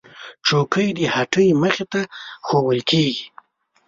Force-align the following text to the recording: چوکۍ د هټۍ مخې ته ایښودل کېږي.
چوکۍ 0.47 0.87
د 0.97 0.99
هټۍ 1.15 1.47
مخې 1.61 1.85
ته 1.91 2.01
ایښودل 2.09 2.79
کېږي. 2.89 3.25